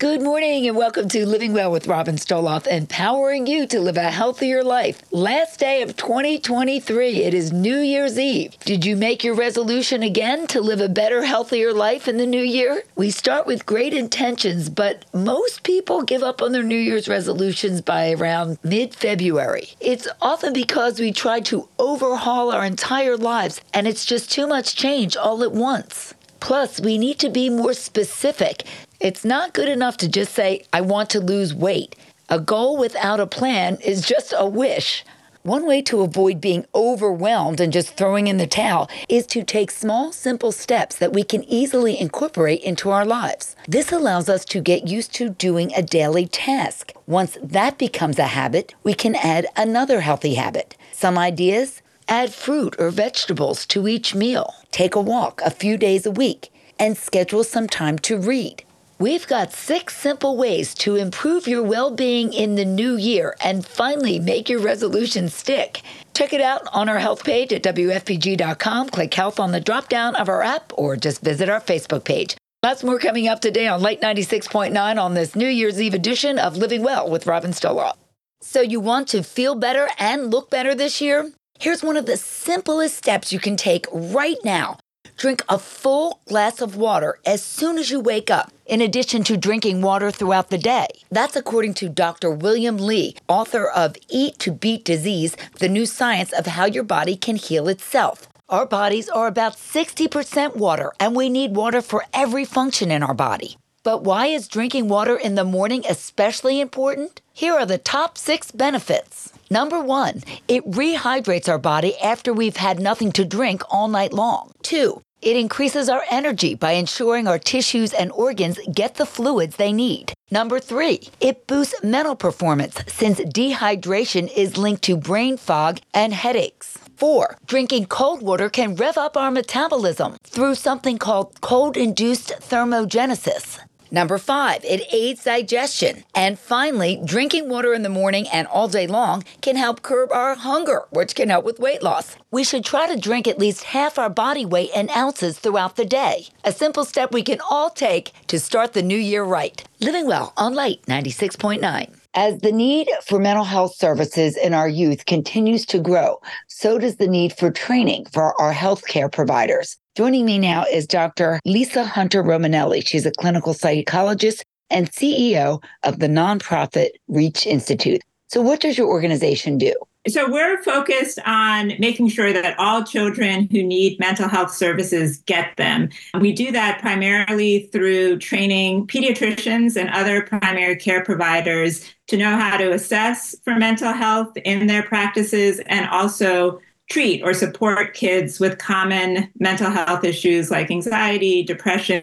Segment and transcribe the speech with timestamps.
[0.00, 4.10] Good morning and welcome to Living Well with Robin Stoloff, empowering you to live a
[4.10, 5.00] healthier life.
[5.12, 7.22] Last day of 2023.
[7.22, 8.58] It is New Year's Eve.
[8.64, 12.42] Did you make your resolution again to live a better, healthier life in the new
[12.42, 12.82] year?
[12.96, 17.80] We start with great intentions, but most people give up on their New Year's resolutions
[17.80, 19.68] by around mid February.
[19.78, 24.74] It's often because we try to overhaul our entire lives and it's just too much
[24.74, 26.14] change all at once.
[26.40, 28.64] Plus, we need to be more specific.
[29.04, 31.94] It's not good enough to just say, I want to lose weight.
[32.30, 35.04] A goal without a plan is just a wish.
[35.42, 39.70] One way to avoid being overwhelmed and just throwing in the towel is to take
[39.70, 43.54] small, simple steps that we can easily incorporate into our lives.
[43.68, 46.94] This allows us to get used to doing a daily task.
[47.06, 50.78] Once that becomes a habit, we can add another healthy habit.
[50.92, 51.82] Some ideas?
[52.08, 54.54] Add fruit or vegetables to each meal.
[54.70, 58.64] Take a walk a few days a week and schedule some time to read.
[59.00, 63.66] We've got six simple ways to improve your well being in the new year and
[63.66, 65.82] finally make your resolution stick.
[66.14, 68.90] Check it out on our health page at WFPG.com.
[68.90, 72.36] Click health on the drop down of our app or just visit our Facebook page.
[72.62, 76.56] Lots more coming up today on Light 96.9 on this New Year's Eve edition of
[76.56, 77.96] Living Well with Robin Stoloff.
[78.42, 81.32] So, you want to feel better and look better this year?
[81.58, 84.78] Here's one of the simplest steps you can take right now.
[85.16, 89.36] Drink a full glass of water as soon as you wake up, in addition to
[89.36, 90.86] drinking water throughout the day.
[91.10, 92.30] That's according to Dr.
[92.30, 97.16] William Li, author of Eat to Beat Disease The New Science of How Your Body
[97.16, 98.28] Can Heal Itself.
[98.48, 103.14] Our bodies are about 60% water, and we need water for every function in our
[103.14, 103.56] body.
[103.82, 107.20] But why is drinking water in the morning especially important?
[107.34, 109.32] Here are the top six benefits.
[109.50, 114.52] Number one, it rehydrates our body after we've had nothing to drink all night long.
[114.62, 119.72] Two, it increases our energy by ensuring our tissues and organs get the fluids they
[119.72, 120.12] need.
[120.30, 126.78] Number three, it boosts mental performance since dehydration is linked to brain fog and headaches.
[126.96, 133.58] Four, drinking cold water can rev up our metabolism through something called cold induced thermogenesis.
[133.94, 136.02] Number five, it aids digestion.
[136.16, 140.34] And finally, drinking water in the morning and all day long can help curb our
[140.34, 142.16] hunger, which can help with weight loss.
[142.32, 145.84] We should try to drink at least half our body weight in ounces throughout the
[145.84, 146.26] day.
[146.42, 149.62] A simple step we can all take to start the new year right.
[149.80, 151.96] Living well on Light 96.9.
[152.14, 156.96] As the need for mental health services in our youth continues to grow, so does
[156.96, 159.76] the need for training for our healthcare providers.
[159.96, 161.38] Joining me now is Dr.
[161.44, 162.84] Lisa Hunter Romanelli.
[162.84, 168.02] She's a clinical psychologist and CEO of the nonprofit Reach Institute.
[168.26, 169.72] So, what does your organization do?
[170.08, 175.56] So, we're focused on making sure that all children who need mental health services get
[175.58, 175.90] them.
[176.18, 182.56] We do that primarily through training pediatricians and other primary care providers to know how
[182.56, 186.58] to assess for mental health in their practices and also
[186.90, 192.02] treat or support kids with common mental health issues like anxiety, depression,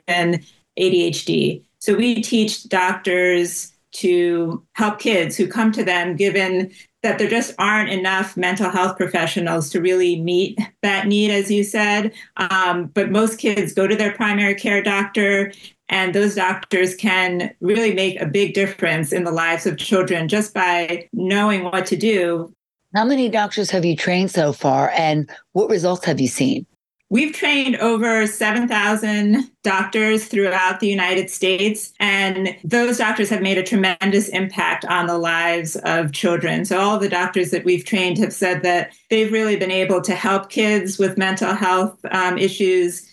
[0.79, 1.63] ADHD.
[1.79, 6.71] So we teach doctors to help kids who come to them given
[7.03, 11.63] that there just aren't enough mental health professionals to really meet that need, as you
[11.63, 12.13] said.
[12.37, 15.51] Um, but most kids go to their primary care doctor,
[15.89, 20.53] and those doctors can really make a big difference in the lives of children just
[20.53, 22.53] by knowing what to do
[22.93, 26.65] how many doctors have you trained so far, and what results have you seen?
[27.09, 33.63] We've trained over 7,000 doctors throughout the United States, and those doctors have made a
[33.63, 36.63] tremendous impact on the lives of children.
[36.63, 40.15] So, all the doctors that we've trained have said that they've really been able to
[40.15, 43.05] help kids with mental health um, issues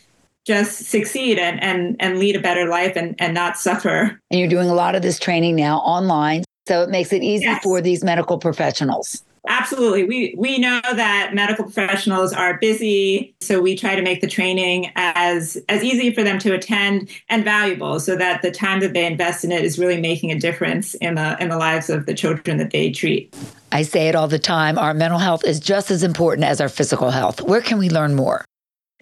[0.46, 4.18] just succeed and, and, and lead a better life and, and not suffer.
[4.30, 7.44] And you're doing a lot of this training now online, so it makes it easy
[7.44, 7.62] yes.
[7.62, 9.24] for these medical professionals.
[9.46, 10.04] Absolutely.
[10.04, 14.90] We we know that medical professionals are busy, so we try to make the training
[14.96, 19.06] as as easy for them to attend and valuable so that the time that they
[19.06, 22.14] invest in it is really making a difference in the in the lives of the
[22.14, 23.34] children that they treat.
[23.70, 26.70] I say it all the time, our mental health is just as important as our
[26.70, 27.42] physical health.
[27.42, 28.44] Where can we learn more?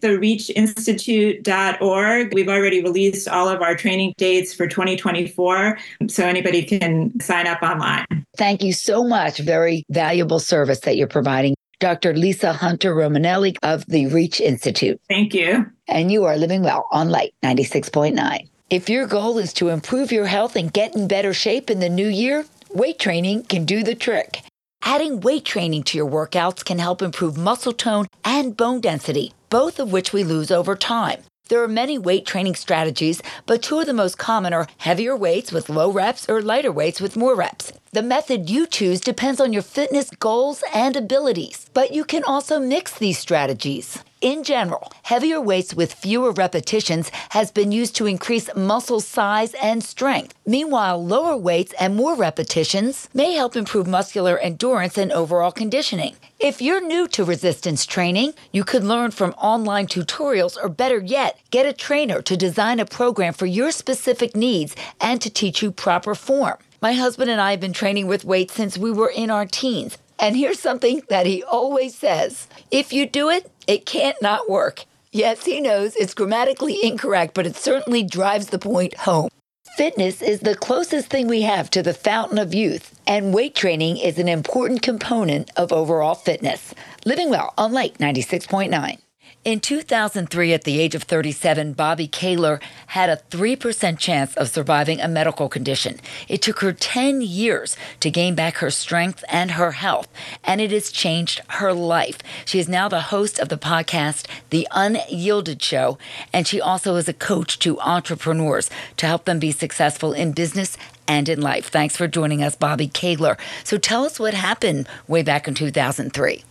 [0.00, 2.34] The reachinstitute.org.
[2.34, 5.78] We've already released all of our training dates for 2024,
[6.08, 8.06] so anybody can sign up online.
[8.36, 9.38] Thank you so much.
[9.38, 11.54] Very valuable service that you're providing.
[11.78, 12.14] Dr.
[12.14, 14.98] Lisa Hunter Romanelli of the Reach Institute.
[15.08, 15.66] Thank you.
[15.88, 18.48] And you are living well on Light 96.9.
[18.70, 21.88] If your goal is to improve your health and get in better shape in the
[21.88, 24.42] new year, weight training can do the trick.
[24.88, 29.78] Adding weight training to your workouts can help improve muscle tone and bone density both
[29.78, 31.22] of which we lose over time.
[31.48, 35.52] There are many weight training strategies, but two of the most common are heavier weights
[35.52, 37.72] with low reps or lighter weights with more reps.
[37.92, 42.58] The method you choose depends on your fitness goals and abilities, but you can also
[42.58, 44.02] mix these strategies.
[44.22, 49.84] In general, heavier weights with fewer repetitions has been used to increase muscle size and
[49.84, 50.34] strength.
[50.46, 56.16] Meanwhile, lower weights and more repetitions may help improve muscular endurance and overall conditioning.
[56.40, 61.38] If you're new to resistance training, you could learn from online tutorials or better yet,
[61.50, 65.70] get a trainer to design a program for your specific needs and to teach you
[65.70, 66.56] proper form.
[66.80, 69.98] My husband and I have been training with weights since we were in our teens.
[70.18, 74.84] And here's something that he always says if you do it, it can't not work.
[75.12, 79.30] Yes, he knows it's grammatically incorrect, but it certainly drives the point home.
[79.76, 83.98] Fitness is the closest thing we have to the fountain of youth, and weight training
[83.98, 86.74] is an important component of overall fitness.
[87.04, 88.98] Living Well on Light 96.9.
[89.46, 95.00] In 2003, at the age of 37, Bobbi Kahler had a 3% chance of surviving
[95.00, 96.00] a medical condition.
[96.26, 100.08] It took her 10 years to gain back her strength and her health,
[100.42, 102.18] and it has changed her life.
[102.44, 105.96] She is now the host of the podcast, The Unyielded Show,
[106.32, 110.76] and she also is a coach to entrepreneurs to help them be successful in business
[111.06, 111.68] and in life.
[111.68, 113.38] Thanks for joining us, Bobbi Kahler.
[113.62, 116.42] So tell us what happened way back in 2003.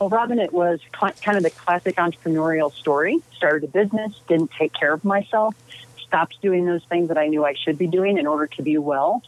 [0.00, 3.22] Well, Robin, it was kind of the classic entrepreneurial story.
[3.36, 5.54] Started a business, didn't take care of myself,
[5.98, 8.78] stopped doing those things that I knew I should be doing in order to be
[8.78, 9.22] well,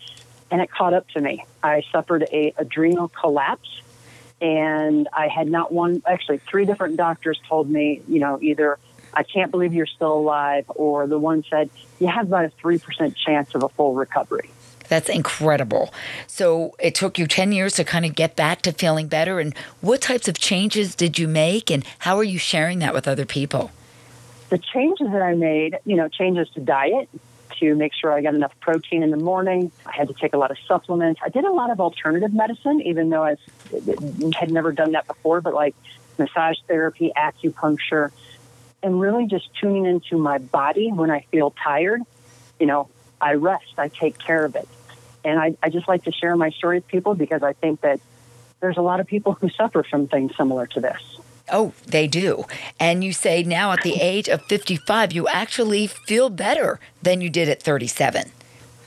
[0.50, 1.44] and it caught up to me.
[1.62, 3.82] I suffered a adrenal collapse,
[4.40, 8.78] and I had not one, actually three different doctors told me, you know, either
[9.12, 11.69] I can't believe you're still alive, or the one said
[12.00, 14.48] you have about a three percent chance of a full recovery.
[14.93, 15.91] That's incredible.
[16.27, 19.41] So it took you 10 years to kind of get back to feeling better.
[19.41, 21.71] And what types of changes did you make?
[21.71, 23.71] And how are you sharing that with other people?
[24.50, 27.09] The changes that I made, you know, changes to diet
[27.59, 29.73] to make sure I got enough protein in the morning.
[29.87, 31.23] I had to take a lot of supplements.
[31.25, 33.37] I did a lot of alternative medicine, even though I
[34.39, 35.75] had never done that before, but like
[36.19, 38.11] massage therapy, acupuncture,
[38.83, 42.03] and really just tuning into my body when I feel tired.
[42.61, 42.91] You know,
[43.23, 44.69] I rest, I take care of it.
[45.24, 48.00] And I, I just like to share my story with people because I think that
[48.60, 51.00] there's a lot of people who suffer from things similar to this.
[51.50, 52.44] Oh, they do.
[52.78, 57.28] And you say now at the age of 55, you actually feel better than you
[57.28, 58.30] did at 37.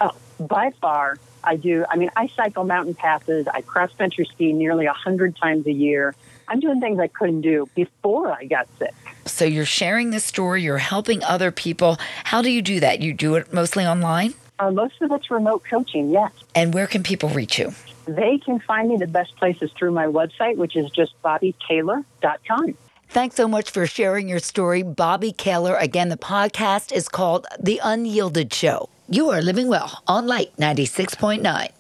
[0.02, 1.86] Oh, by far, I do.
[1.90, 6.16] I mean, I cycle mountain passes, I cross country ski nearly 100 times a year.
[6.48, 8.94] I'm doing things I couldn't do before I got sick.
[9.26, 11.98] So you're sharing this story, you're helping other people.
[12.24, 13.02] How do you do that?
[13.02, 14.34] You do it mostly online?
[14.60, 16.32] Uh, most of it's remote coaching, yes.
[16.54, 17.74] And where can people reach you?
[18.06, 22.78] They can find me the best places through my website, which is just bobbikahler.com.
[23.10, 25.80] Thanks so much for sharing your story, Bobbi Kahler.
[25.80, 28.90] Again, the podcast is called The Unyielded Show.
[29.08, 31.72] You are living well on Light 96.9.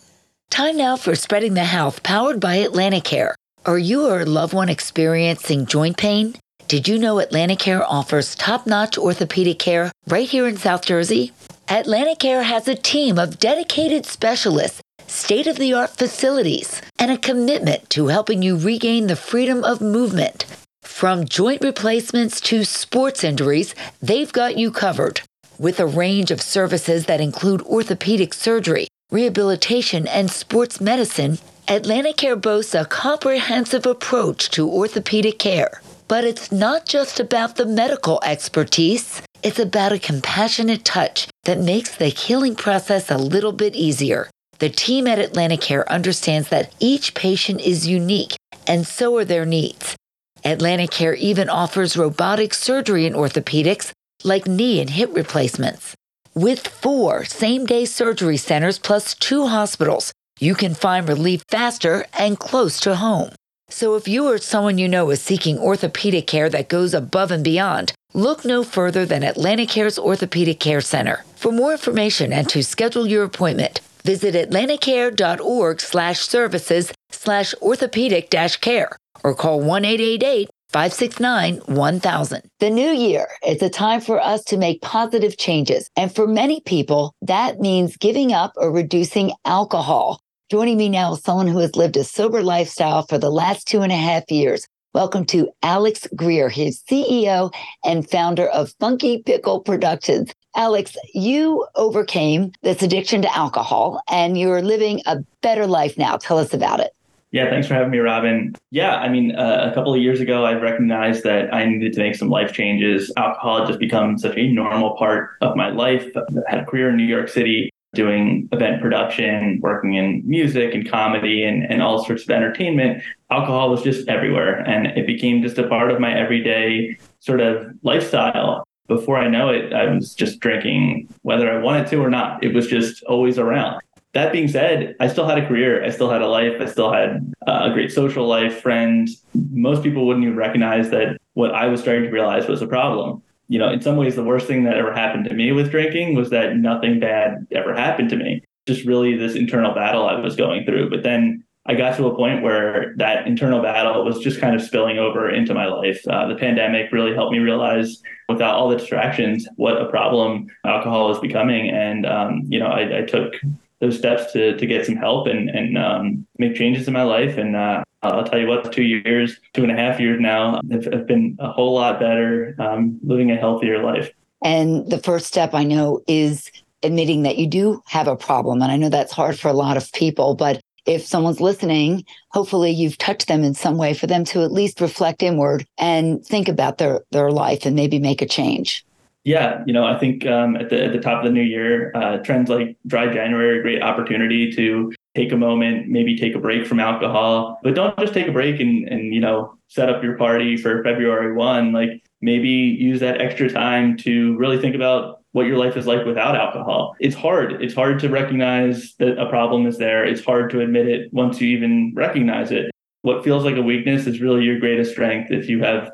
[0.49, 3.33] Time now for Spreading the Health, powered by Atlanticare.
[3.65, 6.35] Are you or a loved one experiencing joint pain?
[6.67, 11.31] Did you know Atlanticare offers top notch orthopedic care right here in South Jersey?
[11.67, 17.89] Atlanticare has a team of dedicated specialists, state of the art facilities, and a commitment
[17.89, 20.45] to helping you regain the freedom of movement.
[20.83, 25.21] From joint replacements to sports injuries, they've got you covered.
[25.57, 32.75] With a range of services that include orthopedic surgery, rehabilitation, and sports medicine, Atlanticare boasts
[32.75, 35.81] a comprehensive approach to orthopedic care.
[36.07, 41.95] But it's not just about the medical expertise, it's about a compassionate touch that makes
[41.95, 44.27] the healing process a little bit easier.
[44.57, 48.35] The team at Atlanticare understands that each patient is unique,
[48.65, 49.95] and so are their needs.
[50.43, 53.91] Atlanticare even offers robotic surgery in orthopedics,
[54.23, 55.93] like knee and hip replacements.
[56.33, 62.39] With four same day surgery centers plus two hospitals, you can find relief faster and
[62.39, 63.29] close to home.
[63.69, 67.43] So if you or someone you know is seeking orthopedic care that goes above and
[67.43, 71.23] beyond, look no further than Atlanticare's Orthopedic Care Center.
[71.35, 78.57] For more information and to schedule your appointment, visit atlanticare.org slash services slash orthopedic dash
[78.57, 82.41] care or call 1-888 569 1000.
[82.59, 85.89] The new year is a time for us to make positive changes.
[85.95, 90.19] And for many people, that means giving up or reducing alcohol.
[90.51, 93.81] Joining me now is someone who has lived a sober lifestyle for the last two
[93.81, 94.67] and a half years.
[94.95, 100.31] Welcome to Alex Greer, his CEO and founder of Funky Pickle Productions.
[100.55, 106.15] Alex, you overcame this addiction to alcohol and you're living a better life now.
[106.15, 106.95] Tell us about it.
[107.31, 108.55] Yeah, thanks for having me, Robin.
[108.71, 111.99] Yeah, I mean, uh, a couple of years ago, I recognized that I needed to
[111.99, 113.11] make some life changes.
[113.17, 116.09] Alcohol had just become such a normal part of my life.
[116.15, 120.89] I had a career in New York City doing event production, working in music and
[120.89, 123.01] comedy and, and all sorts of entertainment.
[123.31, 124.59] Alcohol was just everywhere.
[124.61, 128.63] And it became just a part of my everyday sort of lifestyle.
[128.87, 132.43] Before I know it, I was just drinking whether I wanted to or not.
[132.43, 133.81] It was just always around
[134.15, 135.83] that being said, I still had a career.
[135.83, 136.53] I still had a life.
[136.61, 139.21] I still had uh, a great social life, friends.
[139.51, 143.21] Most people wouldn't even recognize that what I was starting to realize was a problem.
[143.49, 146.15] You know, in some ways, the worst thing that ever happened to me with drinking
[146.15, 148.41] was that nothing bad ever happened to me.
[148.65, 150.89] Just really this internal battle I was going through.
[150.89, 154.61] But then I got to a point where that internal battle was just kind of
[154.61, 155.99] spilling over into my life.
[156.07, 161.09] Uh, the pandemic really helped me realize, without all the distractions, what a problem alcohol
[161.09, 161.69] was becoming.
[161.69, 163.33] And, um, you know, I, I took
[163.79, 167.37] those steps to to get some help and and um, make changes in my life.
[167.37, 170.85] And uh, I'll tell you what, two years, two and a half years now, have,
[170.85, 174.11] have been a whole lot better, um, living a healthier life.
[174.43, 176.51] And the first step I know is
[176.83, 178.61] admitting that you do have a problem.
[178.61, 182.71] And I know that's hard for a lot of people, but if someone's listening, hopefully
[182.71, 186.47] you've touched them in some way for them to at least reflect inward and think
[186.47, 188.85] about their, their life and maybe make a change.
[189.23, 191.91] Yeah, you know, I think um, at the at the top of the new year,
[191.95, 196.35] uh, trends like dry January are a great opportunity to take a moment, maybe take
[196.35, 199.89] a break from alcohol, but don't just take a break and and you know set
[199.89, 201.71] up your party for February one.
[201.71, 206.05] Like maybe use that extra time to really think about what your life is like
[206.05, 206.95] without alcohol.
[206.99, 207.61] It's hard.
[207.61, 210.03] It's hard to recognize that a problem is there.
[210.03, 212.71] It's hard to admit it once you even recognize it.
[213.03, 215.91] What feels like a weakness is really your greatest strength if you have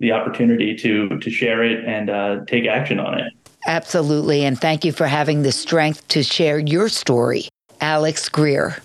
[0.00, 3.32] the opportunity to to share it and uh, take action on it.
[3.66, 7.48] Absolutely, and thank you for having the strength to share your story,
[7.80, 8.78] Alex Greer.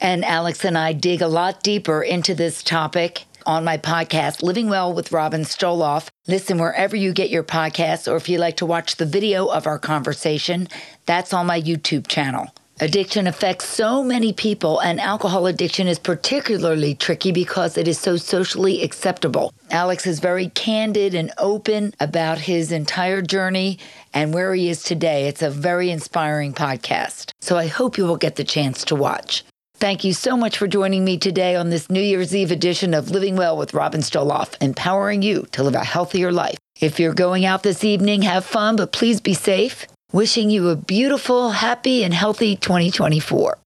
[0.00, 4.68] And Alex and I dig a lot deeper into this topic on my podcast, Living
[4.68, 6.08] Well with Robin Stoloff.
[6.26, 9.66] Listen wherever you get your podcasts, or if you'd like to watch the video of
[9.66, 10.68] our conversation,
[11.06, 12.48] that's on my YouTube channel.
[12.78, 18.18] Addiction affects so many people, and alcohol addiction is particularly tricky because it is so
[18.18, 19.54] socially acceptable.
[19.70, 23.78] Alex is very candid and open about his entire journey
[24.12, 25.26] and where he is today.
[25.26, 27.30] It's a very inspiring podcast.
[27.40, 29.42] So I hope you will get the chance to watch.
[29.78, 33.10] Thank you so much for joining me today on this New Year's Eve edition of
[33.10, 36.56] Living Well with Robin Stoloff, empowering you to live a healthier life.
[36.80, 39.86] If you're going out this evening, have fun, but please be safe.
[40.12, 43.58] Wishing you a beautiful, happy, and healthy 2024.